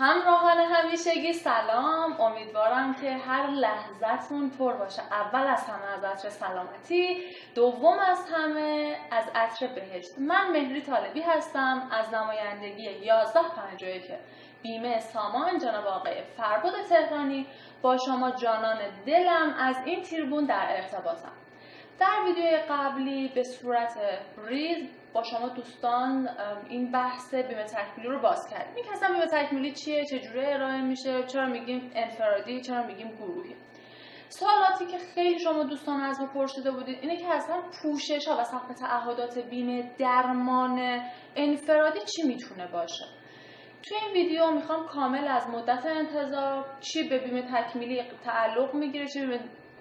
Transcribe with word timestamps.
همراهان 0.00 0.58
همیشگی 0.58 1.32
سلام. 1.32 2.20
امیدوارم 2.20 2.94
که 2.94 3.12
هر 3.12 3.46
لحظتون 3.50 4.50
پر 4.50 4.72
باشه. 4.72 5.02
اول 5.02 5.46
از 5.46 5.64
همه 5.64 5.86
از 5.86 6.04
عطر 6.04 6.28
سلامتی 6.28 7.16
دوم 7.54 7.98
از 7.98 8.18
همه 8.32 8.96
از 9.10 9.24
عطر 9.34 9.66
بهشت. 9.66 10.18
من 10.18 10.50
مهری 10.52 10.82
طالبی 10.82 11.20
هستم 11.20 11.88
از 11.90 12.14
نمایندگی 12.14 12.88
1151 12.88 14.02
بیمه 14.62 15.00
سامان 15.00 15.58
جناب 15.58 15.86
آقای 15.86 16.22
فرباد 16.36 16.72
تهرانی. 16.88 17.46
با 17.82 17.96
شما 17.96 18.30
جانان 18.30 18.78
دلم 19.06 19.54
از 19.58 19.76
این 19.84 20.02
تیربون 20.02 20.44
در 20.44 20.66
ارتباطم. 20.68 21.32
در 21.98 22.24
ویدیوی 22.26 22.56
قبلی 22.56 23.28
به 23.28 23.42
صورت 23.42 23.98
ریز 24.46 24.88
با 25.14 25.22
شما 25.22 25.48
دوستان 25.48 26.28
این 26.68 26.92
بحث 26.92 27.34
بیمه 27.34 27.64
تکمیلی 27.64 28.08
رو 28.08 28.20
باز 28.20 28.48
کردیم 28.50 28.74
این 28.76 28.84
اصلا 28.92 29.08
بیمه 29.08 29.26
تکمیلی 29.26 29.72
چیه؟ 29.72 30.04
چجوری 30.04 30.46
ارائه 30.46 30.80
میشه؟ 30.82 31.22
چرا 31.22 31.46
میگیم 31.46 31.90
انفرادی؟ 31.94 32.60
چرا 32.60 32.82
میگیم 32.86 33.08
گروهی؟ 33.16 33.56
سوالاتی 34.28 34.86
که 34.86 34.98
خیلی 35.14 35.38
شما 35.38 35.62
دوستان 35.62 36.00
از 36.00 36.20
ما 36.20 36.26
پرسیده 36.26 36.70
بودید 36.70 36.98
اینه 37.02 37.16
که 37.16 37.34
اصلا 37.34 37.62
پوشش 37.82 38.28
ها 38.28 38.40
و 38.40 38.44
سقف 38.44 38.80
تعهدات 38.80 39.38
بیمه 39.38 39.90
درمان 39.98 41.00
انفرادی 41.36 41.98
چی 42.00 42.22
می‌تونه 42.28 42.66
باشه؟ 42.66 43.04
توی 43.82 43.96
این 43.96 44.12
ویدیو 44.12 44.50
می‌خوام 44.50 44.86
کامل 44.86 45.28
از 45.28 45.48
مدت 45.48 45.86
انتظار 45.86 46.64
چی 46.80 47.08
به 47.08 47.18
بیمه 47.18 47.42
تکمیلی 47.42 48.02
تعلق 48.24 48.74
می‌گیره 48.74 49.06
چی 49.06 49.26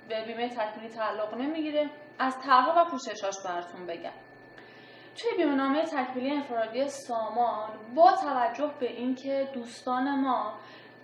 به 0.10 0.26
بیمه 0.26 0.50
تکمیلی 0.50 0.90
تعلق 0.90 1.34
نمی‌گیره 1.34 1.90
از 2.20 2.38
طرحها 2.46 2.82
و 2.82 2.90
پوششاش 2.90 3.36
براتون 3.46 3.86
بگم. 3.86 4.29
توی 5.16 5.38
بیمهنامه 5.38 5.82
تکمیلی 5.82 6.32
انفرادی 6.32 6.88
سامان 6.88 7.70
با 7.96 8.12
توجه 8.12 8.72
به 8.80 8.92
اینکه 8.92 9.50
دوستان 9.54 10.20
ما 10.20 10.54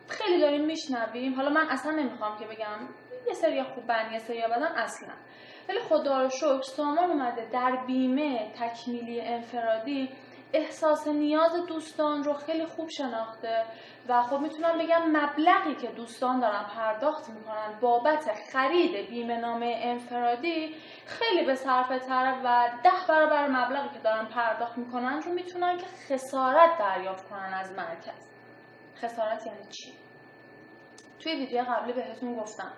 خیلی 0.07 0.41
داریم 0.41 0.65
میشنویم 0.65 1.35
حالا 1.35 1.49
من 1.49 1.67
اصلا 1.69 1.91
نمی‌خوام 1.91 2.37
که 2.39 2.45
بگم 2.45 2.79
یه 3.27 3.33
سری 3.33 3.63
خوبن 3.63 4.13
یه 4.13 4.19
سری 4.19 4.41
بدن 4.41 4.63
اصلا. 4.63 5.09
ولی 5.69 5.79
خدا 5.79 6.21
رو 6.21 6.29
شکر 6.29 6.61
سامان 6.61 7.11
اومده 7.11 7.47
در 7.51 7.75
بیمه 7.87 8.51
تکمیلی 8.59 9.21
انفرادی 9.21 10.09
احساس 10.55 11.07
نیاز 11.07 11.65
دوستان 11.67 12.23
رو 12.23 12.33
خیلی 12.33 12.65
خوب 12.65 12.89
شناخته 12.89 13.65
و 14.07 14.21
خب 14.23 14.39
می‌تونم 14.39 14.77
بگم 14.77 15.01
مبلغی 15.11 15.75
که 15.75 15.87
دوستان 15.87 16.39
دارن 16.39 16.63
پرداخت 16.63 17.29
می‌کنن 17.29 17.79
بابت 17.81 18.31
خرید 18.51 19.09
بیمه 19.09 19.37
نامه 19.37 19.79
انفرادی 19.79 20.75
خیلی 21.05 21.45
به 21.45 21.55
صرفه 21.55 21.99
تره 21.99 22.41
و 22.43 22.69
ده 22.83 22.89
برابر 23.09 23.47
مبلغی 23.47 23.89
که 23.89 23.99
دارن 23.99 24.25
پرداخت 24.25 24.77
می‌کنن 24.77 25.21
رو 25.21 25.31
می‌تونن 25.33 25.77
که 25.77 25.85
خسارت 25.85 26.77
دریافت 26.79 27.29
کنن 27.29 27.53
از 27.53 27.71
مرکز. 27.71 28.29
خسارت 29.01 29.45
یعنی 29.45 29.65
چی؟ 29.71 29.93
توی 31.19 31.35
ویدیو 31.35 31.63
قبلی 31.63 31.93
بهتون 31.93 32.35
گفتم. 32.35 32.71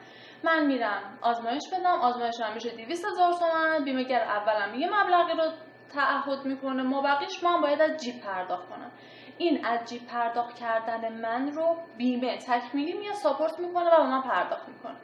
من 0.44 0.66
میرم 0.66 1.20
آزمایش 1.22 1.64
بدم 1.74 2.00
آزمایش 2.02 2.42
هم 2.42 2.54
میشه 2.54 2.70
200 2.70 3.06
هزار 3.06 3.34
تومن 3.34 3.84
بیمهگر 3.86 4.22
اولم 4.22 4.76
یه 4.76 4.88
مبلغی 4.88 5.34
رو 5.34 5.52
تعهد 5.94 6.46
می‌کنه. 6.46 6.84
مابقیش 6.84 7.44
من 7.44 7.62
باید 7.62 7.82
از 7.82 7.98
جیب 8.04 8.22
پرداخت 8.22 8.70
کنم 8.70 8.92
این 9.38 9.66
از 9.66 9.90
جیب 9.90 10.08
پرداخت 10.08 10.56
کردن 10.56 11.14
من 11.14 11.52
رو 11.52 11.78
بیمه. 11.98 12.38
تکمیلی 12.38 12.94
میاد 12.94 13.14
ساپورت 13.14 13.60
می‌کنه 13.60 13.86
و 13.86 14.04
به 14.04 14.10
من 14.10 14.22
پرداخت 14.22 14.68
می‌کنه. 14.68 14.96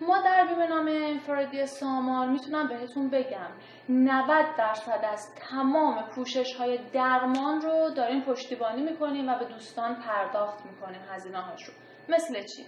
ما 0.00 0.18
در 0.18 0.46
بیمه 0.46 0.66
نامه 0.66 0.90
انفرادی 0.90 1.66
سامان 1.66 2.28
می‌تونم 2.28 2.68
بهتون 2.68 3.10
بگم. 3.10 3.50
90 3.88 4.46
درصد 4.58 5.04
از 5.12 5.34
تمام 5.34 6.02
پوشش 6.02 6.54
های 6.56 6.78
درمان 6.92 7.60
رو 7.60 7.90
داریم 7.90 8.20
پشتیبانی 8.20 8.82
می‌کنیم 8.82 9.28
و 9.28 9.38
به 9.38 9.44
دوستان 9.44 9.94
پرداخت 9.94 10.66
می‌کنیم 10.66 11.00
هزینه 11.10 11.38
هاش 11.38 11.64
رو. 11.64 11.74
مثل 12.08 12.34
چی؟ 12.34 12.66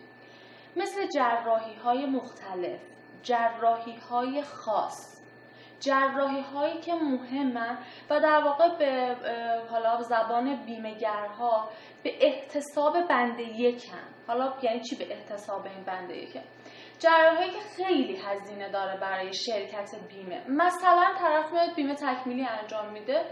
مثل 0.76 1.06
جراحی 1.06 1.74
های 1.74 2.06
مختلف. 2.06 2.80
جراحی 3.22 3.96
های 3.96 4.42
خاص. 4.42 5.21
جراحی 5.82 6.40
هایی 6.40 6.80
که 6.80 6.94
مهمن 6.94 7.78
و 8.10 8.20
در 8.20 8.42
واقع 8.44 8.68
به 8.78 9.16
حالا 9.70 10.02
زبان 10.02 10.56
بیمهگرها 10.56 11.68
به 12.02 12.26
احتساب 12.26 13.08
بند 13.08 13.40
یکن. 13.40 13.98
حالا 14.26 14.52
یعنی 14.62 14.80
چی 14.80 14.96
به 14.96 15.12
احتساب 15.12 15.66
این 15.66 15.84
بند 15.84 16.10
یکن؟ 16.10 16.40
جراحی 16.98 17.50
که 17.50 17.58
خیلی 17.76 18.16
هزینه 18.16 18.68
داره 18.68 19.00
برای 19.00 19.32
شرکت 19.32 19.90
بیمه. 20.08 20.42
مثلا 20.48 21.04
طرف 21.18 21.52
میاد 21.52 21.74
بیمه 21.74 21.94
تکمیلی 21.94 22.46
انجام 22.46 22.92
میده. 22.92 23.24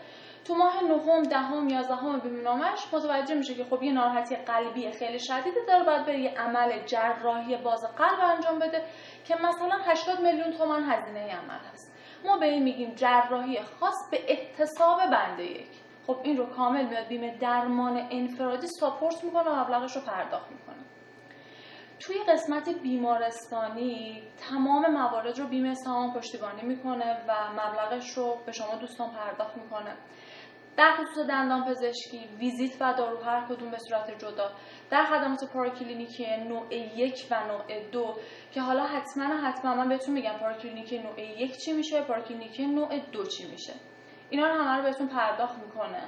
تو 0.44 0.54
ماه 0.54 0.84
نهم 0.84 1.22
دهم 1.22 1.68
یازدهم 1.68 2.18
بیمه 2.18 2.42
نامش 2.42 2.86
متوجه 2.92 3.34
میشه 3.34 3.54
که 3.54 3.64
خب 3.64 3.82
یه 3.82 3.92
ناراحتی 3.92 4.36
قلبی 4.36 4.90
خیلی 4.90 5.18
شدیده 5.18 5.60
داره 5.68 5.84
باید 5.84 6.06
بره 6.06 6.20
یه 6.20 6.34
عمل 6.38 6.84
جراحی 6.86 7.56
باز 7.56 7.86
قلب 7.96 8.20
انجام 8.20 8.58
بده 8.58 8.84
که 9.24 9.34
مثلا 9.34 9.76
80 9.84 10.20
میلیون 10.20 10.52
تومان 10.52 10.84
هزینه 10.84 11.20
عمل 11.20 11.58
هست. 11.72 11.89
ما 12.24 12.38
به 12.38 12.46
این 12.46 12.62
میگیم 12.62 12.94
جراحی 12.94 13.60
خاص 13.60 14.10
به 14.10 14.20
احتساب 14.28 14.98
بنده 15.10 15.44
یک. 15.44 15.70
خب 16.06 16.16
این 16.22 16.36
رو 16.36 16.46
کامل 16.46 16.84
میاد. 16.84 17.06
بیمه 17.06 17.36
درمان 17.36 18.06
انفرادی 18.10 18.66
support 18.66 19.24
می‌کنه 19.24 19.50
و 19.50 19.54
مبلغش 19.54 19.96
رو 19.96 20.02
پرداخت 20.02 20.50
می‌کنه. 20.50 20.76
توی 22.00 22.16
قسمت 22.28 22.68
بیمارستانی 22.68 24.22
تمام 24.50 24.90
موارد 24.90 25.38
رو 25.38 25.46
بیمه 25.46 25.74
سامان 25.74 26.12
پشتیبانی 26.12 26.62
می‌کنه 26.62 27.16
و 27.28 27.34
مبلغش 27.52 28.10
رو 28.10 28.38
به 28.46 28.52
شما 28.52 28.74
دوستان 28.74 29.10
پرداخت 29.10 29.56
می‌کنه. 29.56 29.92
در 30.80 30.96
خصوص 30.96 31.26
دندان 31.28 31.64
پزشکی 31.64 32.28
ویزیت 32.38 32.76
و 32.80 32.94
دارو 32.94 33.22
هر 33.22 33.46
کدوم 33.48 33.70
به 33.70 33.78
صورت 33.78 34.18
جدا. 34.18 34.50
در 34.90 35.04
خدمات 35.04 35.44
پاراکلینیکی 35.52 36.36
نوع 36.36 36.74
یک 36.74 37.26
و 37.30 37.46
نوع 37.46 37.90
دو 37.92 38.16
که 38.52 38.60
حالا 38.60 38.84
حتما 38.84 39.24
حتما 39.24 39.74
من 39.74 39.88
بهتون 39.88 40.14
میگم 40.14 40.38
پاراکلینیکی 40.40 40.98
نوع 40.98 41.20
یک 41.20 41.56
چی 41.56 41.72
میشه 41.72 42.02
پاراکلینیکی 42.02 42.66
نوع 42.66 42.98
دو 42.98 43.26
چی 43.26 43.50
میشه. 43.50 43.72
اینا 44.30 44.46
رو 44.46 44.54
همه 44.54 44.76
رو 44.76 44.82
بهتون 44.82 45.08
پرداخت 45.08 45.58
می‌کنه. 45.58 46.02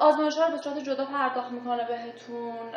آزمایش 0.00 0.36
ها 0.38 0.46
رو 0.46 0.52
به 0.52 0.58
صورت 0.58 0.78
جدا 0.78 1.04
پرداخت 1.04 1.52
می‌کنه 1.52 1.84
بهتون. 1.84 2.74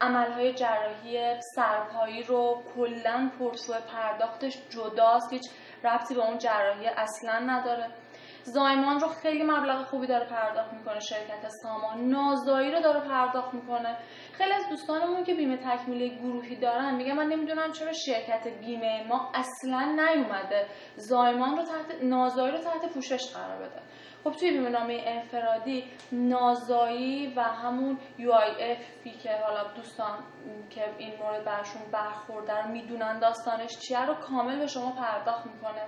عملهای 0.00 0.54
جراحی 0.54 1.40
سرپایی 1.40 2.22
رو 2.22 2.62
کلا 2.76 3.30
پرسو 3.38 3.72
پرداختش 3.92 4.58
جداست 4.70 5.32
هیچ 5.32 5.50
ربطی 5.84 6.14
به 6.14 6.26
اون 6.26 6.38
جراحی 6.38 6.86
اصلا 6.86 7.38
نداره. 7.38 7.90
زایمان 8.44 9.00
رو 9.00 9.08
خیلی 9.08 9.42
مبلغ 9.42 9.84
خوبی 9.84 10.06
داره 10.06 10.26
پرداخت 10.26 10.72
می‌کنه 10.72 11.00
شرکت 11.00 11.48
سامان 11.48 12.08
نازایی 12.08 12.72
رو 12.72 12.80
داره 12.80 13.00
پرداخت 13.00 13.54
می‌کنه. 13.54 13.96
خیلی 14.32 14.52
از 14.52 14.68
دوستانمون 14.70 15.24
که 15.24 15.34
بیمه 15.34 15.56
تکمیلی 15.56 16.16
گروهی 16.16 16.56
دارن 16.56 16.94
میگه 16.94 17.14
من 17.14 17.26
نمی‌دونم 17.26 17.72
چرا 17.72 17.92
شرکت 17.92 18.48
بیمه 18.48 19.06
ما 19.08 19.30
اصلا 19.34 19.96
نیومده. 19.96 20.66
زایمان 20.96 21.56
رو 21.56 21.62
تحت 21.62 22.02
نازایی 22.02 22.52
رو 22.52 22.58
تحت 22.58 22.92
پوشش 22.94 23.32
قرار 23.34 23.56
بده. 23.56 23.82
خب 24.24 24.30
توی 24.30 24.50
بیمه 24.50 24.68
نامه 24.68 25.02
انفرادی 25.06 25.84
نازایی 26.12 27.34
و 27.36 27.42
همون 27.42 27.98
UIF 28.18 29.08
که 29.22 29.30
حالا 29.46 29.64
دوستان 29.76 30.18
که 30.70 30.84
این 30.98 31.12
مورد 31.18 31.44
برشون 31.44 31.82
برخورده 31.92 32.62
رو 32.62 32.68
می‌دونن 32.68 33.18
داستانش 33.18 33.78
چیه 33.78 34.06
رو 34.06 34.14
کامل 34.14 34.58
به 34.58 34.66
شما 34.66 34.92
پرداخت 34.92 35.46
می‌کنه. 35.46 35.82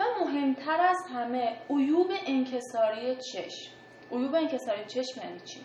و 0.00 0.04
مهمتر 0.20 0.80
از 0.80 0.98
همه 1.14 1.56
عیوب 1.70 2.10
انکساری 2.26 3.16
چشم. 3.16 3.72
عیوب 4.12 4.34
انکساری 4.34 4.84
چشم 4.84 5.20
یعنی 5.24 5.40
چی؟ 5.40 5.60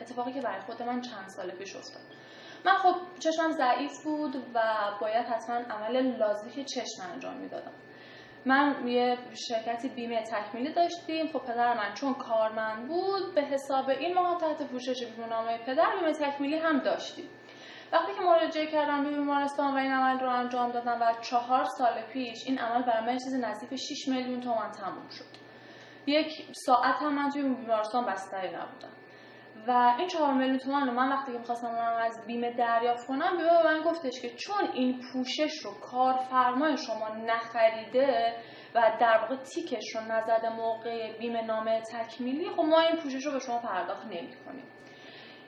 اتفاقی 0.00 0.32
که 0.32 0.40
برای 0.40 0.60
خود 0.60 0.82
من 0.82 1.00
چند 1.00 1.28
سال 1.28 1.50
پیش 1.50 1.76
افتاد. 1.76 2.02
من 2.64 2.74
خب 2.74 2.94
چشمم 3.18 3.50
ضعیف 3.50 4.04
بود 4.04 4.36
و 4.54 4.60
باید 5.00 5.26
حتما 5.26 5.56
عمل 5.56 6.16
لازیک 6.16 6.66
چشم 6.66 7.02
انجام 7.12 7.36
می‌دادم. 7.36 7.72
من 8.46 8.88
یه 8.88 9.18
شرکتی 9.48 9.88
بیمه 9.88 10.22
تکمیلی 10.22 10.72
داشتیم. 10.72 11.26
خب 11.26 11.38
پدر 11.38 11.76
من 11.76 11.94
چون 11.94 12.14
کارمند 12.14 12.88
بود 12.88 13.34
به 13.34 13.42
حساب 13.42 13.88
این 13.88 14.14
ما 14.14 14.38
تحت 14.40 14.62
پوشش 14.62 15.04
بیمه 15.04 15.58
پدر 15.66 15.96
بیمه 15.98 16.12
تکمیلی 16.12 16.56
هم 16.56 16.78
داشتیم. 16.78 17.28
وقتی 17.92 18.14
که 18.14 18.20
مراجعه 18.20 18.66
کردم 18.66 19.04
به 19.04 19.10
بیمارستان 19.10 19.74
و 19.74 19.76
این 19.76 19.92
عمل 19.92 20.20
رو 20.20 20.30
انجام 20.30 20.70
دادم 20.70 21.00
و 21.00 21.14
چهار 21.20 21.64
سال 21.64 22.02
پیش 22.12 22.38
این 22.46 22.58
عمل 22.58 22.82
برای 22.82 23.06
من 23.06 23.18
چیز 23.18 23.34
نزدیک 23.34 23.76
6 23.76 24.08
میلیون 24.08 24.40
تومن 24.40 24.70
تموم 24.70 25.08
شد. 25.08 25.24
یک 26.06 26.46
ساعت 26.52 26.96
هم 27.02 27.14
من 27.14 27.30
توی 27.30 27.42
بیمارستان 27.42 28.06
بستری 28.06 28.48
نبودم. 28.48 28.92
و 29.66 29.94
این 29.98 30.08
چهار 30.08 30.34
میلیون 30.34 30.58
تومن 30.58 30.86
رو 30.86 30.92
من 30.92 31.12
وقتی 31.12 31.32
که 31.32 31.38
می‌خواستم 31.38 31.74
از 32.00 32.26
بیمه 32.26 32.52
دریافت 32.52 33.06
کنم 33.06 33.36
بیمه 33.36 33.62
به 33.62 33.64
من 33.64 33.82
گفتش 33.82 34.20
که 34.22 34.30
چون 34.30 34.70
این 34.72 35.00
پوشش 35.12 35.58
رو 35.64 35.70
کارفرمای 35.80 36.76
شما 36.76 37.08
نخریده 37.08 38.34
و 38.74 38.92
در 39.00 39.18
واقع 39.18 39.36
تیکش 39.36 39.96
رو 39.96 40.00
نزده 40.00 40.56
موقع 40.56 41.18
بیمه 41.18 41.42
نامه 41.42 41.80
تکمیلی 41.80 42.50
خب 42.50 42.62
ما 42.62 42.80
این 42.80 42.96
پوشش 42.96 43.26
رو 43.26 43.32
به 43.32 43.38
شما 43.38 43.58
پرداخت 43.58 44.06
نمی 44.06 44.34
کنیم 44.46 44.64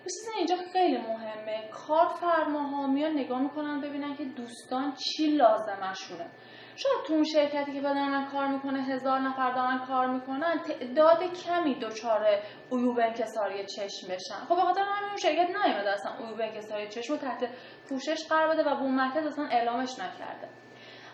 چیز 0.05 0.29
اینجا 0.37 0.57
خیلی 0.73 0.97
مهمه. 0.97 1.69
کارفرماها 1.71 2.87
میان 2.87 3.13
نگاه 3.13 3.43
می‌کنن 3.43 3.81
ببینن 3.81 4.17
که 4.17 4.25
دوستان 4.25 4.93
چی 4.93 5.27
لازمشونه 5.27 6.27
شاید 6.77 7.05
تو 7.07 7.13
اون 7.13 7.25
شرکتی 7.25 7.73
که 7.73 7.81
بدن 7.81 8.09
من 8.09 8.27
کار 8.27 8.47
می‌کنه 8.47 8.83
هزار 8.83 9.19
نفر 9.19 9.51
دارن 9.51 9.79
کار 9.79 10.07
می‌کنن 10.07 10.59
تعداد 10.59 11.25
کمی 11.25 11.75
دچار 11.75 12.27
عیوب 12.73 12.99
انکساری 12.99 13.67
چشم 13.67 14.09
بشن. 14.09 14.45
خب 14.49 14.57
به 14.57 14.63
خاطر 14.63 14.81
همین 14.81 15.09
اون 15.09 15.17
شرکت 15.17 15.49
نیومده 15.49 15.91
اصلا 15.91 16.13
عیوب 16.27 16.41
انکساری 16.41 16.89
چشم 16.89 17.13
رو 17.13 17.19
تحت 17.19 17.49
پوشش 17.89 18.27
قرار 18.29 18.55
بده 18.55 18.63
و 18.63 18.75
به 18.75 18.83
اون 18.83 18.95
مرکز 18.95 19.27
اصلا 19.27 19.45
اعلامش 19.45 19.93
نکرده. 19.93 20.49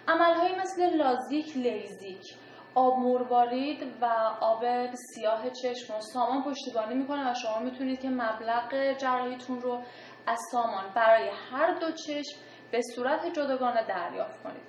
عملهایی 0.08 0.54
مثل 0.54 0.96
لازیک 0.96 1.56
لیزیک. 1.56 2.34
آب 2.74 2.98
مروارید 2.98 3.82
و 4.00 4.06
آب 4.40 4.64
سیاه 4.94 5.50
چشم 5.50 5.94
و 5.94 6.00
سامان 6.00 6.42
پشتیبانی 6.42 6.94
می‌کنه 6.94 7.30
و 7.30 7.34
شما 7.34 7.58
می‌تونید 7.58 8.00
که 8.00 8.08
مبلغ 8.08 8.92
جراحیتون 8.98 9.60
رو 9.60 9.82
از 10.26 10.38
سامان 10.52 10.84
برای 10.94 11.30
هر 11.52 11.74
دو 11.74 11.90
چشم 11.90 12.40
به 12.70 12.80
صورت 12.94 13.26
جداگانه 13.26 13.86
دریافت 13.86 14.42
کنید. 14.42 14.62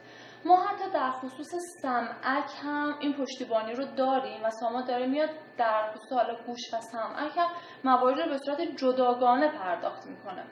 ما 0.46 0.64
حتی 0.64 0.92
در 0.94 1.12
خصوص 1.12 1.50
سمعک 1.82 2.50
هم 2.64 2.96
این 3.00 3.14
پشتیبانی 3.14 3.74
رو 3.74 3.86
داریم 3.86 4.44
و 4.44 4.50
سامان 4.50 4.86
داره 4.86 5.08
میاد 5.08 5.30
در 5.58 5.92
خصوص 5.92 6.14
حالا 6.14 6.36
گوش 6.48 6.74
و 6.74 6.82
سمعک 6.82 7.38
هم 7.38 7.48
موارد 7.84 8.20
رو 8.20 8.30
به 8.30 8.38
صورت 8.38 8.62
جداگانه 8.62 9.48
پرداخت 9.48 10.06
می‌کنه. 10.06 10.44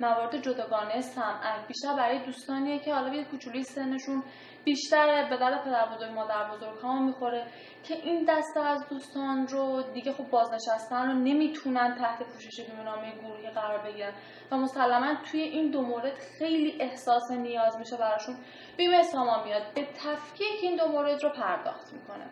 موارد 0.00 0.42
جداگانه 0.42 1.00
سمعک 1.00 1.66
بیشتر 1.68 1.96
برای 1.96 2.18
دوستانیه 2.18 2.78
که 2.78 2.94
حالا 2.94 3.14
یه 3.14 3.24
کوچولی 3.24 3.62
سنشون 3.62 4.22
بیشتر 4.66 5.28
به 5.30 5.36
درد 5.36 5.64
پدر 5.64 5.86
بزرگ 5.86 6.12
مادر 6.12 6.50
بزرگ 6.50 6.78
ها 6.78 6.98
می‌خوره 7.02 7.46
که 7.82 7.94
این 7.94 8.24
دسته 8.28 8.60
از 8.60 8.88
دوستان 8.88 9.46
رو 9.46 9.82
دیگه 9.82 10.12
خب 10.12 10.30
بازنشستن 10.30 11.06
رو 11.06 11.12
نمی‌تونن 11.12 11.94
تحت 11.94 12.22
پوشش 12.22 12.60
بیمهنامه 12.60 13.12
گروهی 13.14 13.50
قرار 13.50 13.78
بگیرن 13.78 14.12
و 14.50 14.56
مسلما 14.56 15.14
توی 15.30 15.40
این 15.40 15.70
دو 15.70 15.82
مورد 15.82 16.14
خیلی 16.38 16.82
احساس 16.82 17.30
نیاز 17.30 17.78
میشه 17.78 17.96
براشون. 17.96 18.36
بیمه 18.76 19.02
سامان 19.02 19.44
میاد 19.44 19.62
به 19.74 19.84
تفکیک 19.84 20.62
این 20.62 20.76
دو 20.76 20.88
مورد 20.88 21.22
رو 21.22 21.30
پرداخت 21.30 21.92
می‌کنه. 21.92 22.26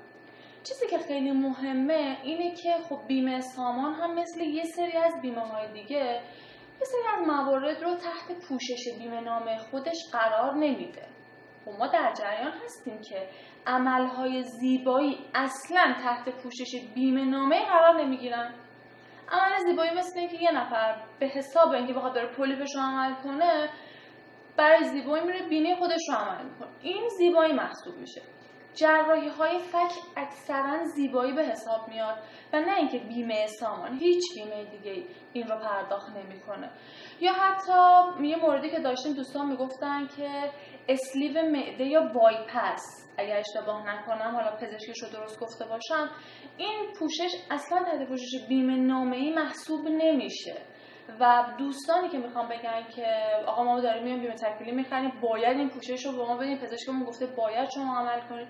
چیزی 0.64 0.86
که 0.86 0.98
خیلی 0.98 1.31
مهمه 1.31 2.19
اینه 2.22 2.54
که 2.54 2.75
خب 2.88 2.98
بیمه 3.06 3.40
سامان 3.40 3.94
هم 3.94 4.14
مثل 4.14 4.40
یه 4.40 4.64
سری 4.64 4.96
از 4.96 5.20
بیمه 5.22 5.40
های 5.40 5.72
دیگه 5.72 6.20
یه 6.81 6.84
سری 6.84 7.02
از 7.16 7.28
موارد 7.28 7.82
رو 7.82 7.94
تحت 7.94 8.46
پوشش 8.48 8.98
بیمه 8.98 9.20
نامه 9.20 9.58
خودش 9.58 9.98
قرار 10.12 10.54
نمیده. 10.54 11.13
خب 11.64 11.70
ما 11.78 11.87
در 11.87 12.12
جریان 12.19 12.52
هستیم 12.64 13.00
که 13.00 13.28
عملهای 13.66 14.43
زیبایی 14.43 15.19
اصلا 15.34 15.94
تحت 16.02 16.28
پوشش 16.28 16.75
بیمه 16.94 17.25
نامه 17.25 17.64
قرار 17.64 18.05
نمی‌گیرن. 18.05 18.55
عمل 19.28 19.58
زیبایی 19.66 19.90
مثل 19.90 20.19
اینکه 20.19 20.37
یه 20.37 20.52
نفر 20.52 21.02
به 21.19 21.26
حساب 21.26 21.72
اینکه 21.72 21.93
بخواد 21.93 22.14
داره 22.14 22.37
پولیپش 22.37 22.75
رو 22.75 22.81
عمل 22.81 23.14
کنه 23.14 23.69
برای 24.56 24.84
زیبایی 24.84 25.25
میره 25.25 25.49
بینی 25.49 25.76
خودش 25.76 26.00
رو 26.08 26.14
عمل 26.14 26.44
می‌کنه. 26.44 26.69
این 26.82 27.08
زیبایی 27.08 27.52
محسوب 27.52 27.96
میشه. 27.96 28.22
جراحی 28.74 29.28
های 29.28 29.58
فک 29.58 29.92
اکثرا 30.16 30.84
زیبایی 30.84 31.32
به 31.32 31.42
حساب 31.42 31.88
میاد 31.88 32.18
و 32.52 32.60
نه 32.60 32.76
اینکه 32.76 32.98
بیمه 32.98 33.46
سامان 33.46 33.98
هیچ 33.98 34.22
بیمه 34.34 34.64
دیگه 34.64 35.02
این 35.32 35.48
رو 35.48 35.56
پرداخت 35.56 36.16
نمی‌کنه. 36.16 36.70
یا 37.20 37.32
حتی 37.32 38.22
یه 38.22 38.36
موردی 38.36 38.70
که 38.70 38.80
داشتیم 38.80 39.12
دوستان 39.12 39.46
می‌گفتن 39.46 40.06
که 40.16 40.50
اسلیو 40.88 41.42
معده 41.42 41.84
یا 41.84 42.00
بایپس 42.00 43.04
اگر 43.18 43.36
اشتباه 43.36 43.88
نکنم 43.88 44.34
حالا 44.34 44.56
پزشکش 44.56 45.02
رو 45.02 45.08
درست 45.08 45.40
گفته 45.40 45.64
باشم 45.64 46.10
این 46.56 46.92
پوشش 46.98 47.34
اصلا 47.50 47.84
تحت 47.84 48.08
پوشش 48.08 48.46
بیمه 48.48 48.76
نامه 48.76 49.16
ای 49.16 49.30
محسوب 49.30 49.88
نمیشه. 49.88 50.56
و 51.20 51.44
دوستانی 51.58 52.08
که 52.08 52.18
می‌خوام 52.18 52.48
بگن 52.48 52.82
که 52.96 53.06
آقا 53.46 53.64
ما 53.64 53.80
داریم 53.80 54.02
میام 54.04 54.20
بیمه 54.20 54.34
تکمیلی 54.34 54.72
می‌خریم 54.72 55.12
باید 55.20 55.58
این 55.58 55.68
پوشش 55.68 56.06
رو 56.06 56.12
به 56.12 56.24
ما 56.24 56.36
بدین. 56.36 56.58
پزشکمون 56.58 57.04
گفته 57.04 57.26
باید 57.26 57.70
شما 57.74 57.98
عمل 57.98 58.20
کنید. 58.20 58.48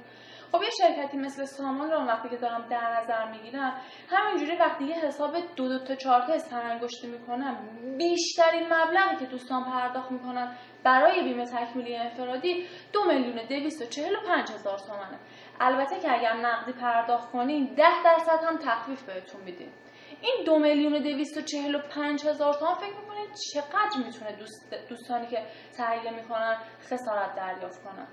خب 0.52 0.62
یه 0.62 0.70
شرکتی 0.70 1.16
مثل 1.16 1.44
سامان 1.44 1.90
رو 1.90 2.06
وقتی 2.06 2.28
که 2.28 2.36
دارم 2.36 2.66
در 2.70 3.00
نظر 3.00 3.30
می‌گیرم 3.30 3.80
همینجوری 4.10 4.56
وقتی 4.56 4.84
یه 4.84 4.94
حساب 4.94 5.36
دو 5.56 5.68
دو 5.68 5.84
تا 5.84 5.94
چهار 5.94 6.20
تا 6.20 6.32
استرنگشتی 6.32 7.06
می‌کنم 7.06 7.56
بیشترین 7.98 8.66
مبلغی 8.72 9.16
که 9.16 9.26
دوستان 9.26 9.64
پرداخت 9.64 10.10
می‌کنن 10.10 10.56
برای 10.84 11.22
بیمه 11.22 11.44
تکمیلی 11.44 11.96
انفرادی 11.96 12.66
دو 12.92 13.04
میلیون 13.04 13.46
دویست 13.48 13.82
و 13.82 13.84
چهل 13.84 14.16
و 14.16 14.20
پنج 14.28 14.50
هزار 14.52 14.78
تومنه. 14.78 15.18
البته 15.60 16.00
که 16.00 16.12
اگر 16.12 16.32
نقدی 16.32 16.72
پرداخت 16.72 17.30
کنین 17.32 17.74
ده 17.74 18.02
درصد 18.04 18.44
هم 18.44 18.56
تخفیف 18.56 19.02
بهتون 19.02 19.40
میدیم. 19.40 19.72
این 20.20 20.44
دو 20.46 20.58
میلیون 20.58 20.93
دویست 20.93 21.37
و 21.37 21.40
چهل 21.40 21.75
و 21.75 21.78
پنج 21.78 22.26
هزار 22.26 22.55
تومن 22.55 22.75
فکر 22.75 22.96
می‌کنید 23.00 23.28
چقدر 23.52 24.06
می‌تونه 24.06 24.37
دوست 24.37 24.75
دوستانی 24.88 25.26
که 25.26 25.43
تهیه 25.76 26.11
می‌کنن 26.11 26.56
خسارت 26.82 27.34
دریافت 27.34 27.82
کنن؟ 27.82 28.06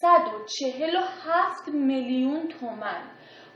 147 0.00 1.68
میلیون 1.68 2.48
تومن 2.48 3.02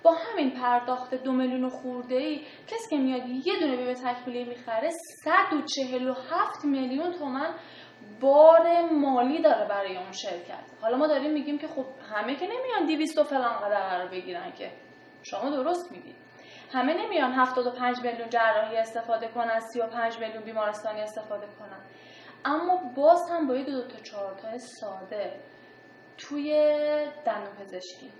با 0.02 0.12
همین 0.12 0.50
پرداخت 0.50 1.14
دو 1.14 1.32
میلیون 1.32 1.68
خورده 1.68 2.14
ای 2.14 2.40
کسی 2.66 2.90
که 2.90 2.96
میاد 2.96 3.28
یه 3.28 3.60
دونه 3.60 3.76
بیمه 3.76 3.94
تکمیلی 3.94 4.44
می‌خره 4.44 4.90
147 5.24 6.64
میلیون 6.64 7.12
تومن 7.12 7.54
بار 8.20 8.80
مالی 8.92 9.42
داره 9.42 9.68
برای 9.68 9.96
اون 9.96 10.12
شرکت. 10.12 10.64
حالا 10.80 10.96
ما 10.96 11.06
داریم 11.06 11.32
میگیم 11.32 11.58
که 11.58 11.68
خب 11.68 11.84
همه 12.14 12.36
که 12.36 12.46
نمیان 12.46 12.86
200 12.86 13.18
و 13.18 13.24
فلان 13.24 13.58
قدر 13.58 14.06
بگیرن 14.06 14.52
که. 14.52 14.70
شما 15.22 15.50
درست 15.50 15.92
میگید. 15.92 16.14
همه 16.72 16.94
نمیان 16.94 17.32
75 17.32 18.00
میلیون 18.02 18.28
جراحی 18.28 18.76
استفاده 18.76 19.28
کنن 19.28 19.60
35 19.60 20.18
میلیون 20.18 20.42
بیمارستانی 20.44 21.00
استفاده 21.00 21.46
کنن. 21.58 21.80
اما 22.44 22.76
باز 22.96 23.30
هم 23.30 23.46
با 23.46 23.54
یه 23.54 23.64
دو, 23.64 23.72
دو 23.72 23.88
تا 23.88 23.98
چهار 24.02 24.34
تا 24.34 24.58
ساده 24.58 25.40
توی 26.18 26.52
دندون 27.26 27.54
پزشکی 27.54 28.10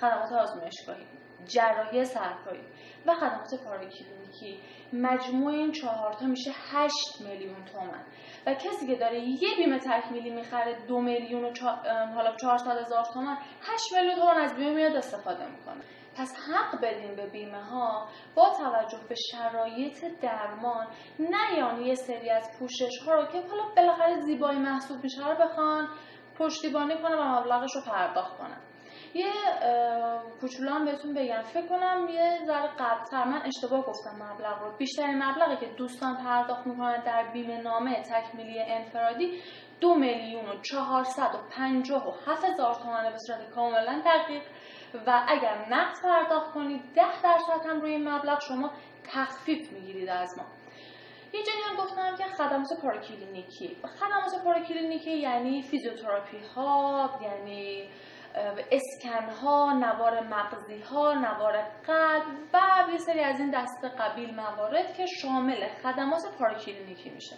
خدمات 0.00 0.32
آزمایشگاهی. 0.32 1.17
جراحی 1.46 2.04
سرپایی 2.04 2.60
و 3.06 3.14
خدمات 3.14 3.54
پاراکلینیکی 3.64 4.60
مجموع 4.92 5.52
این 5.52 5.72
چهارتا 5.72 6.26
میشه 6.26 6.50
8 6.72 6.94
میلیون 7.20 7.64
تومن. 7.64 8.04
و 8.46 8.54
کسی 8.54 8.86
که 8.86 8.94
داره 8.94 9.20
یه 9.20 9.56
بیمه 9.56 9.78
تکمیلی 9.78 10.30
می‌خره 10.30 10.76
دو 10.88 11.00
میلیون 11.00 11.44
و 11.44 11.52
چا... 11.52 11.68
حالا 12.14 12.36
400 12.36 12.78
هزار 12.78 13.04
تومن 13.04 13.36
8 13.62 13.92
میلیون 13.92 14.14
تومن 14.14 14.36
از 14.40 14.56
بیمه 14.56 14.74
میاد 14.74 14.96
استفاده 14.96 15.46
می‌کنه. 15.46 15.82
پس 16.16 16.36
حق 16.36 16.80
بدیم 16.80 17.16
به 17.16 17.26
بیمه 17.26 17.64
ها 17.64 18.08
با 18.34 18.50
توجه 18.58 18.98
به 19.08 19.14
شرایط 19.32 20.04
درمان 20.20 20.86
نه 21.18 21.58
یعنی 21.58 21.84
یه 21.84 21.94
سری 21.94 22.30
از 22.30 22.50
پوشش 22.58 22.98
ها 23.06 23.14
رو 23.14 23.26
که 23.26 23.40
حالا 23.50 23.62
بالاخره 23.76 24.20
زیبایی 24.20 24.58
محسوب 24.58 25.04
میشه 25.04 25.28
رو 25.28 25.34
بخوان 25.34 25.88
پشتیبانی 26.38 26.94
کنم 27.02 27.18
و 27.18 27.40
مبلغش 27.40 27.74
رو 27.74 27.82
پرداخت 27.82 28.38
کنم 28.38 28.60
یه 29.14 29.32
کوچولو 30.40 30.70
هم 30.70 30.84
بهتون 30.84 31.14
بگم. 31.14 31.42
فکر 31.42 31.66
کنم 31.66 32.08
یه 32.10 32.38
ذره 32.46 32.68
قبلتر. 32.78 33.24
من 33.24 33.42
اشتباه 33.46 33.82
گفتم 33.86 34.10
مبلغ 34.22 34.62
رو. 34.62 34.76
بیشترین 34.78 35.22
مبلغی 35.22 35.56
که 35.56 35.72
دوستان 35.72 36.16
پرداخت 36.16 36.66
می‌کنن 36.66 37.02
در 37.04 37.24
بیمه 37.32 37.62
نامه 37.62 38.02
تکمیلی 38.02 38.60
انفرادی 38.60 39.42
دو 39.80 39.94
میلیون 39.94 40.48
و 40.48 40.60
چهارصد 40.62 41.34
و 41.34 41.38
پنجاه 41.50 42.08
و 42.08 42.12
هفت 42.26 42.44
هزار 42.44 42.74
تومنه 42.74 43.10
به 43.10 43.18
صورت 43.18 43.50
کاملا 43.50 44.02
دقیق. 44.06 44.42
و 45.06 45.24
اگر 45.28 45.66
نقد 45.70 46.02
پرداخت 46.02 46.52
کنید 46.52 46.82
ده 46.94 47.22
درصد 47.22 47.66
هم 47.66 47.80
روی 47.80 47.96
مبلغ 47.96 48.40
شما 48.40 48.70
تخفیف 49.12 49.72
می‌گیرید 49.72 50.08
از 50.08 50.38
ما. 50.38 50.44
یه 51.32 51.42
جایی 51.42 51.58
هم 51.70 51.84
گفتم 51.84 52.16
که 52.16 52.24
خدمات 52.24 52.68
پاراکلینیکی. 52.82 53.76
خدمات 54.00 54.44
پاراکلینیکی 54.44 55.10
یعنی 55.10 55.62
فیزیوتراپی 55.62 56.38
ها 56.56 57.10
یعنی 57.22 57.88
اسکن 58.70 59.28
ها 59.42 59.72
نوار 59.72 60.20
مغزی 60.20 60.80
ها 60.80 61.14
نوار 61.14 61.62
قلب 61.86 62.24
و 62.52 62.58
یه 62.92 62.98
سری 62.98 63.20
از 63.20 63.40
این 63.40 63.50
دست 63.50 63.84
قبیل 63.84 64.34
موارد 64.34 64.94
که 64.94 65.06
شامل 65.06 65.68
خدمات 65.82 66.22
پاراکلینیکی 66.38 67.10
میشه. 67.10 67.36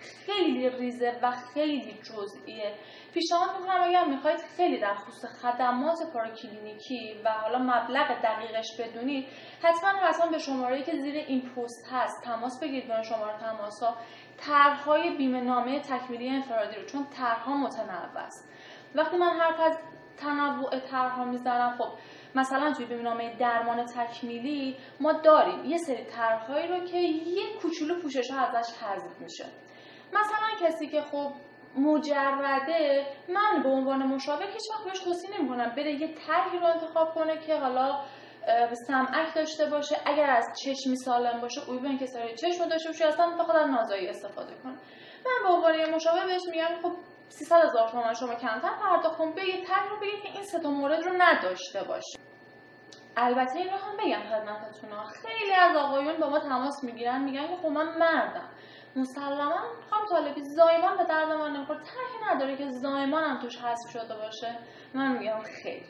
خیلی 0.00 0.70
ریزه 0.70 1.18
و 1.22 1.30
خیلی 1.30 1.98
جزئیه. 2.02 2.74
پیشنهاد 3.14 3.60
می‌کنم 3.60 3.82
اگر 3.82 4.04
می‌خواید 4.04 4.38
خیلی 4.56 4.80
در 4.80 4.94
خصوص 4.94 5.24
خدمات 5.42 5.98
پاراکلینیکی 6.12 7.20
و 7.24 7.30
حالا 7.30 7.58
مبلغ 7.58 8.22
دقیقش 8.22 8.66
بدونید 8.80 9.26
حتما 9.62 9.90
حتما 9.90 10.26
به 10.26 10.38
شماره 10.38 10.82
که 10.82 10.96
زیر 10.96 11.14
این 11.14 11.40
پست 11.40 11.88
هست 11.92 12.24
تماس 12.24 12.60
بگیرید 12.60 12.88
با 12.88 13.02
شماره 13.02 13.38
تماس 13.38 13.82
ها 13.82 13.96
طرحهای 14.38 15.16
بیمه 15.16 15.40
نامه 15.40 15.80
تکمیلی 15.80 16.28
انفرادی 16.28 16.76
رو 16.76 16.84
چون 16.86 17.06
طرحها 17.06 17.56
متنوع 17.56 18.18
است. 18.18 18.52
وقتی 18.94 19.16
من 19.16 19.40
حرف 19.40 19.60
از 19.60 19.78
تنوع 20.18 20.78
طرحها 20.78 21.24
می‌زنم 21.24 21.74
خب 21.78 21.88
مثلا 22.34 22.72
توی 22.72 22.86
بیمه 22.86 23.36
درمان 23.36 23.86
تکمیلی 23.86 24.76
ما 25.00 25.12
داریم 25.12 25.64
یه 25.64 25.78
سری 25.78 26.04
طرحهایی 26.04 26.68
رو 26.68 26.84
که 26.84 26.96
یه 26.98 27.42
کوچولو 27.62 28.00
پوشش 28.02 28.30
ها 28.30 28.40
ازش 28.40 28.72
حذف 28.72 29.20
میشه. 29.20 29.44
مثلا 30.12 30.68
کسی 30.68 30.86
که 30.88 31.00
خب 31.02 31.32
مجرده 31.78 33.06
من 33.28 33.62
به 33.62 33.68
عنوان 33.68 34.02
مشاور 34.02 34.46
هیچ 34.46 34.70
وقت 34.70 34.84
بهش 34.84 34.98
توصیه 34.98 35.38
نمی‌کنم 35.38 35.72
بره 35.76 35.92
یه 35.92 36.14
طرحی 36.14 36.58
رو 36.58 36.66
انتخاب 36.66 37.14
کنه 37.14 37.38
که 37.38 37.56
حالا 37.56 38.00
سمعک 38.86 39.34
داشته 39.34 39.66
باشه. 39.66 39.96
اگر 40.04 40.30
از 40.30 40.44
چشمی 40.62 40.96
سالم 40.96 41.40
باشه 41.40 41.60
عیوب 41.60 41.84
انکساری 41.84 42.34
چشم 42.34 42.68
داشته 42.68 42.88
باشه 42.88 43.06
اصلا 43.06 43.30
بخواد 43.30 43.56
از 43.56 43.70
نازایی 43.70 44.08
استفاده 44.08 44.54
کنه 44.62 44.72
من 45.26 45.48
به 45.48 45.54
عنوان 45.54 45.94
مشاور 45.94 46.26
بهش 46.26 46.42
میگم 46.50 46.82
خب 46.82 46.92
300 47.28 47.64
هزار 47.64 47.88
تومان 47.88 48.14
شما 48.14 48.34
کمتر 48.34 48.70
پرداخت 48.82 49.18
کن 49.18 49.32
بیا 49.32 49.44
یه 49.44 49.64
بگید 50.02 50.22
که 50.22 50.28
این 50.28 50.42
سه 50.42 50.58
تا 50.58 50.70
مورد 50.70 51.04
رو 51.04 51.12
نداشته 51.18 51.84
باشه 51.84 52.18
البته 53.16 53.58
این 53.58 53.68
رو 53.68 53.76
هم 53.76 53.96
بگم 53.96 54.22
خدمتتون. 54.22 54.90
خیلی 55.22 55.54
از 55.54 55.76
آقایون 55.76 56.20
با 56.20 56.28
ما 56.28 56.38
تماس 56.38 56.84
می‌گیرن 56.84 57.24
میگن 57.24 57.46
که 57.46 57.56
خب 57.56 57.68
من 57.68 57.98
مردم. 57.98 58.48
مسلما 58.96 59.60
خواهم 59.88 60.06
طالبی 60.10 60.42
زایمان 60.44 60.96
به 60.96 61.04
درد 61.04 61.28
من 61.28 61.56
نمی‌خوره. 61.56 61.78
ترکی 61.78 62.34
نداره 62.34 62.56
که 62.56 62.70
زایمان 62.70 63.24
هم 63.24 63.40
توش 63.40 63.56
حذف 63.56 63.90
شده 63.92 64.14
باشه. 64.14 64.58
من 64.94 65.18
میگم 65.18 65.40
خیلی 65.62 65.86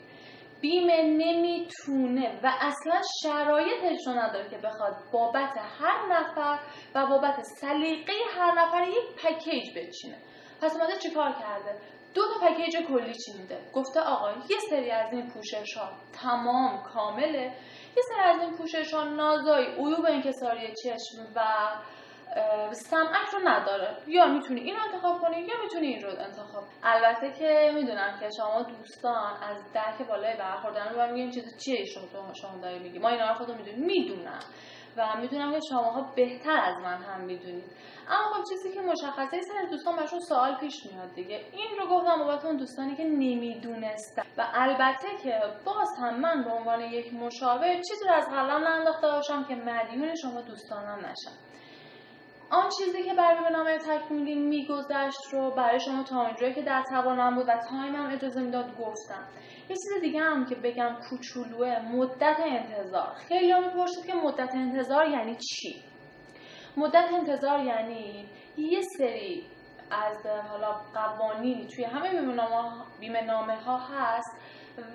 بیمه 0.61 1.03
نمی‌تونه 1.03 2.39
و 2.43 2.51
اصلا 2.61 3.01
شرایطش 3.23 4.07
رو 4.07 4.13
نداره 4.13 4.49
که 4.49 4.57
بخواد 4.57 4.95
بابت 5.13 5.57
هر 5.79 6.07
نفر 6.09 6.59
و 6.95 7.07
بابت 7.07 7.41
سلیقه 7.41 8.13
هر 8.37 8.51
نفر 8.51 8.87
یک 8.87 9.25
پکیج 9.25 9.77
بچینه. 9.77 10.17
پس 10.61 10.75
اومده 10.75 10.97
چیکار 10.97 11.31
کرده؟ 11.31 11.75
دو 12.15 12.21
تا 12.21 12.47
پکیج 12.47 12.77
کلی 12.87 13.13
چینیده 13.13 13.59
گفته 13.73 13.99
آقا 13.99 14.31
یه 14.49 14.57
سری 14.69 14.91
از 14.91 15.13
این 15.13 15.27
پوشش 15.29 15.77
ها 15.77 15.89
تمام 16.13 16.83
کامله. 16.83 17.51
یه 17.97 18.03
سری 18.09 18.19
از 18.19 18.41
این 18.41 18.57
پوشش 18.57 18.93
ها 18.93 19.03
نازایی 19.03 19.67
عیوب 19.67 20.05
انکساری 20.05 20.73
چشم 20.83 21.27
و 21.35 21.41
سمعک 22.71 23.29
رو 23.33 23.39
نداره. 23.45 23.97
یا 24.07 24.25
می‌تونی 24.25 24.61
این 24.61 24.75
رو 24.75 24.81
انتخاب 24.81 25.21
کنی 25.21 25.39
یا 25.41 25.55
می‌تونی 25.63 25.87
این 25.87 26.01
رو 26.01 26.09
انتخاب. 26.09 26.63
البته 26.83 27.31
که 27.31 27.71
می‌دونم 27.75 28.19
که 28.19 28.29
شما 28.37 28.61
دوستان 28.61 29.43
از 29.43 29.73
درک 29.73 30.07
بالای 30.07 30.35
برخوردن 30.35 30.93
رو 30.93 31.11
میگیم 31.11 31.31
چیز 31.31 31.57
چیه 31.57 31.85
شما 31.85 32.33
شما 32.33 32.57
داری 32.61 32.79
میگی. 32.79 32.99
ما 32.99 33.09
اینا 33.09 33.29
رو 33.29 33.33
خودم 33.33 33.57
می‌دونیم. 33.57 33.85
می‌دونم. 33.85 34.39
و 34.97 35.17
می‌دونم 35.21 35.51
که 35.51 35.59
شماها 35.69 36.01
بهتر 36.15 36.57
از 36.57 36.77
من 36.77 36.97
هم 36.97 37.21
می‌دونید. 37.21 37.71
اما 38.09 38.33
خب 38.33 38.43
چیزی 38.49 38.73
که 38.73 38.81
مشخصه 38.81 39.41
سر 39.41 39.67
دوستان 39.69 39.95
برشون 39.95 40.19
سوال 40.19 40.55
پیش 40.55 40.85
میاد 40.85 41.13
دیگه. 41.15 41.45
این 41.51 41.77
رو 41.79 41.87
گفتم 41.87 42.17
بابت 42.17 42.45
اون 42.45 42.57
دوستانی 42.57 42.95
که 42.95 43.03
نمی‌دونستن. 43.03 44.23
و 44.37 44.45
البته 44.53 45.07
که 45.23 45.41
باز 45.65 45.89
هم 46.01 46.19
من 46.19 46.43
به 46.43 46.51
عنوان 46.51 46.81
یک 46.81 47.13
مشاور 47.13 47.73
چیزی 47.73 48.05
رو 48.07 48.13
از 48.13 48.29
قلم 48.29 48.67
ننداخته 48.67 49.07
باشم 49.07 49.43
که 49.43 49.55
مدیون 49.55 50.15
شما 50.15 50.41
دوستانم 50.41 50.99
نشم. 50.99 51.37
آن 52.49 52.69
چیزی 52.77 53.03
که 53.03 53.13
برای 53.13 53.43
به 53.43 53.49
نامه 53.49 53.77
تکمیلی 53.77 54.35
میگذشت 54.35 55.33
رو 55.33 55.51
برای 55.51 55.79
شما 55.79 56.03
تا 56.03 56.25
اینجایی 56.25 56.53
که 56.53 56.61
در 56.61 56.83
توانم 56.89 57.35
بود 57.35 57.45
و 57.47 57.57
تایمم 57.69 58.09
اجازه 58.13 58.41
می‌داد 58.41 58.77
گفتم. 58.77 59.23
یه 59.69 59.75
چیز 59.75 60.01
دیگه 60.01 60.21
هم 60.21 60.45
که 60.45 60.55
بگم 60.55 60.95
کوچولوه 61.09 61.79
مدت 61.79 62.37
انتظار. 62.45 63.13
خیلی 63.27 63.51
هم 63.51 63.63
می‌پرسید 63.63 64.05
که 64.05 64.13
مدت 64.13 64.55
انتظار 64.55 65.09
یعنی 65.09 65.35
چی؟ 65.35 65.83
مدت 66.77 67.05
انتظار 67.13 67.59
یعنی 67.59 68.25
یه 68.57 68.81
سری 68.81 69.45
از 69.91 70.25
حالا 70.25 70.71
قوانینی 70.93 71.67
توی 71.67 71.83
همه 71.83 72.09
بیمه 72.99 73.21
نامه 73.21 73.55
ها 73.55 73.77
هست 73.77 74.37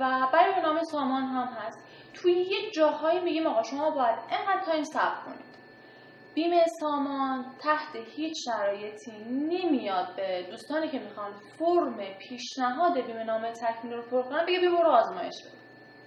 و 0.00 0.28
برای 0.32 0.62
نامه 0.62 0.80
سامان 0.82 1.22
هم 1.22 1.46
هست. 1.46 1.78
توی 2.14 2.32
یه 2.32 2.70
جاهایی 2.70 3.20
میگیم 3.20 3.46
آقا 3.46 3.62
شما 3.62 3.90
باید 3.90 4.18
اینقدر 4.30 4.64
تایم 4.64 4.84
صبر 4.84 5.16
کنید. 5.24 5.52
بیمه 6.34 6.64
سامان 6.80 7.44
تحت 7.62 7.96
هیچ 8.16 8.34
شرایطی 8.44 9.12
نمیاد 9.28 10.16
به 10.16 10.46
دوستانی 10.50 10.88
که 10.88 10.98
می‌خوان 10.98 11.32
فرم 11.58 11.96
پیشنهاد 12.18 13.00
بیمه 13.00 13.24
نامه 13.24 13.52
تکمیل 13.52 13.94
رو 13.94 14.02
پر 14.02 14.22
کنن 14.22 14.46
بگه 14.46 14.60
بیا 14.60 14.70
برو 14.70 14.90
آزمایش 14.90 15.34
بده. 15.42 15.56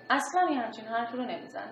اصلا 0.09 0.51
یه 0.51 0.59
همچین 0.59 0.85
حرف 0.85 1.11
رو 1.11 1.21
نمیزن 1.21 1.69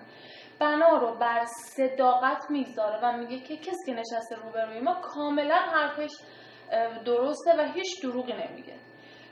بنا 0.58 0.96
رو 0.96 1.14
بر 1.18 1.44
صداقت 1.76 2.50
می‌گذاره 2.50 2.98
و 3.02 3.12
میگه 3.16 3.38
که 3.38 3.56
کسی 3.56 3.86
که 3.86 3.92
نشسته 3.92 4.36
روبروی 4.36 4.80
ما 4.80 4.94
کاملا 4.94 5.56
حرفش 5.56 6.10
درسته 7.04 7.56
و 7.58 7.72
هیچ 7.74 8.02
دروغی 8.02 8.32
نمیگه. 8.32 8.74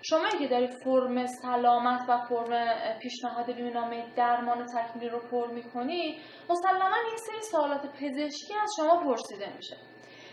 شما 0.02 0.28
که 0.28 0.48
داری 0.48 0.66
فرم 0.66 1.26
سلامت 1.26 2.08
و 2.08 2.18
فرم 2.18 2.74
پیشنهاد 2.98 3.52
بیمه 3.52 4.04
درمان 4.16 4.62
و 4.62 4.66
تکمیلی 4.66 5.08
رو 5.08 5.18
پر 5.18 5.46
می‌کنی 5.46 6.20
مسلما 6.50 6.96
یه 7.10 7.16
سری 7.16 7.42
سوالات 7.42 7.86
پزشکی 7.86 8.54
از 8.62 8.70
شما 8.76 8.96
پرسیده 9.04 9.56
میشه. 9.56 9.76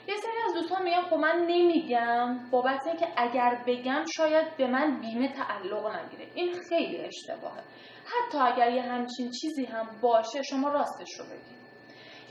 یه 0.07 0.15
سری 0.15 0.31
از 0.47 0.53
دوستان 0.53 0.83
میگن 0.83 1.01
خب 1.01 1.15
من 1.15 1.45
نمیگم. 1.47 2.49
بابت 2.51 2.88
اینکه 2.88 3.07
اگر 3.17 3.63
بگم 3.67 4.05
شاید 4.17 4.57
به 4.57 4.67
من 4.67 4.99
بیمه 5.01 5.33
تعلق 5.33 5.95
نگیره. 5.95 6.31
این 6.35 6.55
خیلی 6.69 6.97
اشتباهه. 6.97 7.61
حتی 8.05 8.38
اگر 8.38 8.71
یه 8.71 8.81
همچین 8.81 9.31
چیزی 9.41 9.65
هم 9.65 9.89
باشه 10.01 10.43
شما 10.43 10.69
راستش 10.69 11.19
رو 11.19 11.25
بگید. 11.25 11.59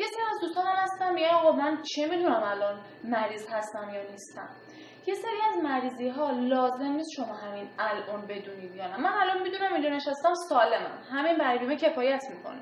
یه 0.01 0.07
سری 0.07 0.23
از 0.33 0.41
دوستان 0.41 0.67
هم 0.67 0.77
هستن 0.77 1.15
میگن 1.15 1.39
خب 1.39 1.55
من 1.55 1.83
چه 1.83 2.07
می‌دونم 2.07 2.43
الان 2.43 2.81
مریض 3.05 3.47
هستم 3.51 3.91
یا 3.95 4.11
نیستم؟ 4.11 4.49
یه 5.09 5.15
سری 5.15 5.41
از 5.53 5.65
مریضی 5.65 6.09
ها 6.09 6.31
لازم 6.31 6.93
نیست 6.93 7.11
شما 7.11 7.35
همین 7.35 7.69
الان 7.79 8.27
بدونید 8.27 8.77
یا 8.77 8.87
نه. 8.87 8.97
من 8.97 9.11
الان 9.21 9.43
می‌دونم 9.43 9.73
اینجا 9.73 9.89
نشستم 9.89 10.35
سالمم. 10.35 10.99
همین 11.13 11.39
برای 11.39 11.59
بیمه 11.59 11.77
کفایت 11.77 12.25
می‌کنه. 12.31 12.61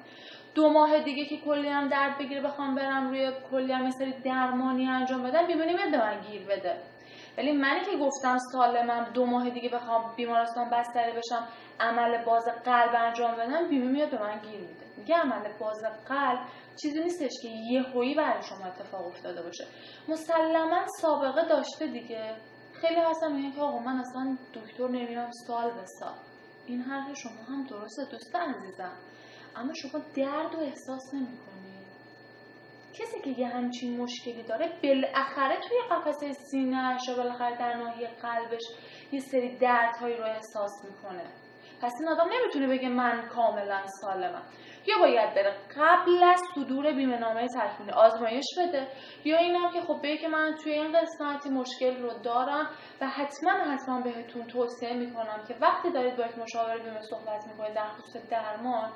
دو 0.54 0.68
ماه 0.68 0.98
دیگه 0.98 1.24
که 1.24 1.36
کلی 1.36 1.68
هم 1.68 1.88
درد 1.88 2.18
بگیره 2.18 2.40
بخوام 2.40 2.74
برم 2.74 3.08
روی 3.08 3.32
کلی 3.50 3.72
هم 3.72 3.90
سری 3.90 4.12
درمانی 4.24 4.88
انجام 4.88 5.22
بدم 5.22 5.46
بیمه 5.46 5.64
نمیاد 5.64 5.90
به 5.90 5.98
من 5.98 6.20
گیر 6.30 6.42
بده. 6.42 6.76
ولی 7.38 7.52
منی 7.52 7.80
که 7.80 7.96
گفتم 7.96 8.38
سالمم 8.52 9.10
دو 9.14 9.26
ماه 9.26 9.50
دیگه 9.50 9.68
بخوام 9.68 10.14
بیمارستان 10.16 10.70
بستری 10.70 11.12
بشم 11.12 11.48
عمل 11.80 12.24
باز 12.24 12.44
قلب 12.64 12.94
انجام 12.94 13.34
بدم 13.34 13.68
بیمه 13.68 13.86
میاد 13.86 14.10
به 14.10 14.18
من 14.22 14.38
گیر 14.38 14.60
میده. 14.60 14.86
میگه 14.96 15.16
عمل 15.16 15.52
باز 15.60 15.84
قلب 16.08 16.38
چیزی 16.82 17.00
نیستش 17.00 17.32
که 17.42 17.48
یه 17.48 17.82
هویی 17.82 18.14
برای 18.14 18.42
شما 18.42 18.66
اتفاق 18.66 19.06
افتاده 19.06 19.42
باشه. 19.42 19.64
مسلما 20.08 20.86
سابقه 21.00 21.48
داشته 21.48 21.86
دیگه. 21.86 22.34
خیلی 22.80 23.00
هستم 23.00 23.32
میگن 23.32 23.52
که 23.52 23.60
آقا 23.60 23.78
من 23.78 24.00
اصلا 24.00 24.36
دکتر 24.54 24.88
نمیرم 24.88 25.30
سال 25.46 25.70
به 25.70 25.86
سال. 26.00 26.14
این 26.66 26.82
حرف 26.82 27.18
شما 27.18 27.42
هم 27.48 27.66
درسته 27.66 28.04
دوست 28.10 28.36
عزیزم. 28.36 28.92
اما 29.56 29.72
شما 29.74 30.00
درد 30.16 30.54
و 30.54 30.60
احساس 30.60 31.14
نمی‌کنی. 31.14 31.65
کسی 32.98 33.20
که 33.20 33.40
یه 33.40 33.48
همچین 33.48 34.00
مشکلی 34.00 34.42
داره 34.42 34.72
بالاخره 34.82 35.56
توی 35.56 35.78
قفسه 35.90 36.32
سینهش 36.32 37.00
یا 37.08 37.16
بالاخره 37.16 37.58
در 37.58 37.74
ناحیه 37.74 38.08
قلبش 38.22 38.62
یه 39.12 39.20
سری 39.20 39.56
دردهایی 39.56 40.16
رو 40.16 40.24
احساس 40.24 40.84
می‌کنه. 40.84 41.24
پس 41.82 41.92
این 42.00 42.08
آدم 42.08 42.30
نمی‌تونه 42.32 42.66
بگه 42.66 42.88
من 42.88 43.28
کاملا 43.28 43.86
سالمم. 43.86 44.42
یا 44.86 44.98
باید 44.98 45.34
بره 45.34 45.56
قبل 45.76 46.22
از 46.22 46.40
صدور 46.54 46.92
بیمه 46.92 47.18
نامه 47.18 47.48
تکمیلی 47.48 47.92
آزمایش 47.92 48.44
بده 48.58 48.88
یا 49.24 49.38
اینم 49.38 49.72
که 49.72 49.80
خب 49.80 49.98
بگه 50.02 50.16
که 50.16 50.28
من 50.28 50.54
توی 50.62 50.72
این 50.72 50.92
قسمتی 50.92 51.48
مشکل 51.48 52.02
رو 52.02 52.18
دارم 52.18 52.70
و 53.00 53.06
حتما 53.06 53.50
حتما 53.50 54.00
بهتون 54.00 54.46
توصیه 54.46 54.92
می‌کنم 54.92 55.44
که 55.48 55.54
وقتی 55.60 55.90
دارید 55.90 56.16
با 56.16 56.26
یک 56.26 56.38
مشاور 56.38 56.78
بیمه 56.78 57.00
صحبت 57.00 57.46
می‌کنید 57.46 57.74
در 57.74 57.88
خصوص 57.88 58.30
درمان 58.30 58.92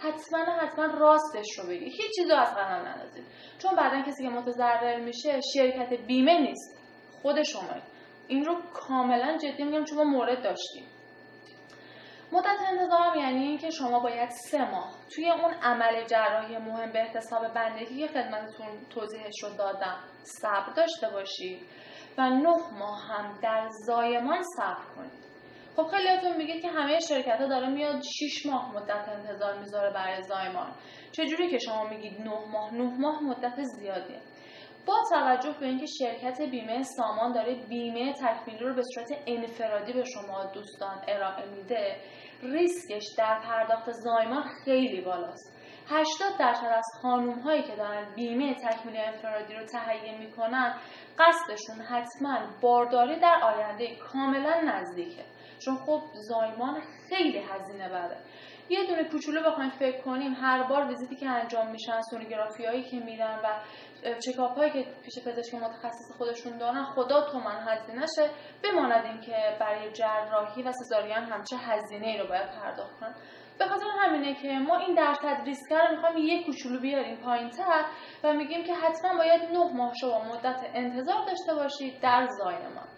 حتما 0.00 0.44
حتما 0.44 0.86
راستش 0.86 1.58
رو 1.58 1.68
بگید 1.68 1.92
هیچ 1.92 2.10
چیزی 2.16 2.32
از 2.32 2.54
قلم 2.54 2.86
نندازید. 2.86 3.24
چون 3.58 3.76
بعدا 3.76 4.02
کسی 4.02 4.22
که 4.22 4.30
متضرر 4.30 5.00
میشه 5.00 5.40
شرکت 5.54 5.92
بیمه 5.92 6.40
نیست. 6.40 6.78
خود 7.22 7.42
شما. 7.42 7.74
این 8.28 8.44
رو 8.44 8.56
کاملا 8.74 9.36
جدی 9.36 9.64
میگم 9.64 9.84
چون 9.84 9.98
ما 9.98 10.04
مورد 10.04 10.42
داشتیم. 10.42 10.84
مدت 12.32 12.58
انتظارم 12.68 13.18
یعنی 13.18 13.44
اینکه 13.44 13.70
شما 13.70 14.00
باید 14.00 14.30
سه 14.30 14.70
ماه 14.70 14.94
توی 15.14 15.30
اون 15.30 15.54
عمل 15.62 16.04
جراحی 16.04 16.58
مهم 16.58 16.92
به 16.92 16.98
احتساب 17.00 17.48
بندگی 17.48 18.08
که 18.08 18.08
خدمتتون 18.08 18.66
توضیحش 18.90 19.42
رو 19.42 19.48
دادم 19.56 19.96
صبر 20.22 20.72
داشته 20.76 21.08
باشید 21.08 21.62
و 22.18 22.30
نه 22.30 22.56
ماه 22.78 23.00
هم 23.08 23.38
در 23.42 23.68
زایمان 23.86 24.42
صبر 24.56 24.84
کنید. 24.96 25.29
خب 25.80 25.86
خیلیاتون 25.86 26.36
میگید 26.36 26.62
که 26.62 26.68
همه 26.68 26.98
شرکت 27.08 27.40
ها 27.40 27.46
داره 27.46 27.68
میاد 27.68 28.02
6 28.02 28.46
ماه 28.46 28.74
مدت 28.74 29.08
انتظار 29.08 29.58
می‌ذاره 29.58 29.90
برای 29.90 30.22
زایمان. 30.22 30.72
چجوری 31.12 31.50
که 31.50 31.58
شما 31.58 31.84
میگید 31.84 32.20
9 32.20 32.30
ماه؟ 32.52 32.74
9 32.74 32.82
ماه 32.82 33.22
مدت 33.22 33.62
زیادیه. 33.62 34.20
با 34.86 34.94
توجه 35.10 35.54
به 35.60 35.66
اینکه 35.66 35.86
شرکت 35.86 36.42
بیمه 36.42 36.82
سامان 36.82 37.32
داره 37.32 37.54
بیمه 37.54 38.12
تکمیلی 38.12 38.64
رو 38.64 38.74
به 38.74 38.82
صورت 38.82 39.08
انفرادی 39.26 39.92
به 39.92 40.04
شما 40.04 40.44
دوستان 40.44 40.96
ارائه 41.08 41.46
میده 41.46 41.96
ریسکش 42.42 43.04
در 43.18 43.40
پرداخت 43.40 43.92
زایمان 43.92 44.42
خیلی 44.64 45.00
بالاست. 45.00 45.56
80 45.88 46.38
درصد 46.38 46.66
از 46.66 46.86
خانوم 47.02 47.38
هایی 47.38 47.62
که 47.62 47.76
دارن 47.76 48.14
بیمه 48.14 48.54
تکمیل 48.54 48.96
انفرادی 48.96 49.54
رو 49.54 49.66
تهیه 49.66 50.18
می‌کنن 50.18 50.74
قصدشون 51.18 51.80
حتما 51.80 52.38
بارداری 52.62 53.18
در 53.18 53.40
آینده 53.42 53.96
کاملا 53.96 54.60
نزدیکه. 54.60 55.24
چون 55.64 55.76
خب 55.76 56.02
زایمان 56.14 56.80
خیلی 57.08 57.38
هزینه 57.38 57.88
بره 57.88 58.16
یه 58.68 58.86
دونه 58.86 59.04
کوچولو 59.04 59.50
بخوایم 59.50 59.70
فکر 59.70 60.00
کنیم 60.00 60.34
هر 60.34 60.62
بار 60.62 60.86
ویزیتی 60.86 61.16
که 61.16 61.28
انجام 61.28 61.70
میشن 61.70 62.00
سونوگرافی 62.10 62.64
هایی 62.64 62.82
که 62.82 62.96
میرن 62.96 63.38
و 63.44 63.48
چکاپ 64.20 64.58
هایی 64.58 64.70
که 64.70 64.86
پیش 65.04 65.24
پزشک 65.26 65.54
متخصص 65.54 66.16
خودشون 66.18 66.58
دارن 66.58 66.84
خدا 66.84 67.30
تومن 67.30 67.68
هزینه 67.68 68.06
شه. 68.16 68.30
بماند 68.62 69.04
این 69.04 69.20
که 69.20 69.56
برای 69.60 69.92
جراحی 69.92 70.62
و 70.62 70.72
سزارین 70.72 71.12
همچه 71.12 71.56
هزینه 71.56 72.06
ای 72.06 72.18
رو 72.18 72.28
باید 72.28 72.50
پرداخت 72.50 73.00
کنن. 73.00 73.14
به 73.58 73.66
خاطر 73.66 73.86
همینه 73.98 74.34
که 74.34 74.48
ما 74.48 74.76
این 74.76 74.94
درصد 74.94 75.42
ریسک 75.44 75.72
رو 75.72 75.96
می‌خوایم 75.96 76.18
یه 76.18 76.44
کوچولو 76.44 76.80
بیاریم 76.80 77.16
پایین 77.16 77.50
تر 77.50 77.84
و 78.24 78.32
میگیم 78.32 78.64
که 78.64 78.74
حتما 78.74 79.18
باید 79.18 79.42
نه 79.42 79.72
ماه 79.72 79.92
شما 80.00 80.24
مدت 80.24 80.60
انتظار 80.74 81.24
داشته 81.26 81.54
باشید 81.54 82.00
در 82.00 82.26
زایمان. 82.26 82.88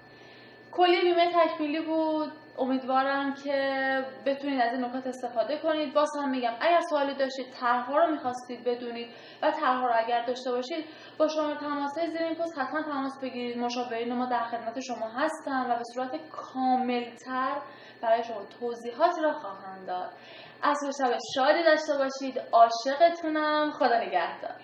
کلی 0.72 1.00
بیمه 1.00 1.32
تکمیلی 1.32 1.80
بود. 1.80 2.32
امیدوارم 2.58 3.34
که 3.34 4.04
بتونید 4.26 4.60
از 4.60 4.72
این 4.72 4.84
نکات 4.84 5.06
استفاده 5.06 5.58
کنید. 5.58 5.94
باز 5.94 6.08
هم 6.22 6.30
میگم 6.30 6.52
اگر 6.60 6.80
سوالی 6.90 7.14
داشتید 7.14 7.50
طرحها 7.60 7.98
رو 7.98 8.10
می‌خواستید 8.10 8.64
بدونید 8.64 9.10
و 9.42 9.50
طرحها 9.50 9.86
رو 9.86 9.94
اگر 9.96 10.24
داشته 10.24 10.50
باشید 10.50 10.84
با 11.18 11.28
شما 11.28 11.54
تماس 11.54 11.98
زیر 11.98 12.22
این 12.22 12.34
پست 12.34 12.58
حتما 12.58 12.82
تماس 12.82 13.20
بگیرید. 13.22 13.58
مشاورین 13.58 14.14
ما 14.14 14.26
در 14.26 14.42
خدمت 14.42 14.80
شما 14.80 15.08
هستن 15.08 15.70
و 15.70 15.76
به 15.76 15.84
صورت 15.94 16.28
کاملتر 16.30 17.56
برای 18.02 18.24
شما 18.24 18.42
توضیحاتی 18.60 19.20
را 19.22 19.32
خواهند 19.32 19.86
داد. 19.86 20.10
از 20.62 20.78
شب 20.98 21.18
شادی 21.34 21.62
داشته 21.62 21.92
باشید. 21.98 22.40
عاشقتونم. 22.52 23.70
خدا 23.70 23.98
نگهدار. 23.98 24.56